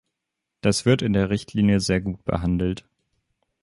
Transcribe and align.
Das 0.61 0.87
wird 0.87 1.03
in 1.03 1.13
der 1.13 1.29
Richtlinie 1.29 1.79
sehr 1.79 2.01
gut 2.01 2.25
behandelt. 2.25 2.87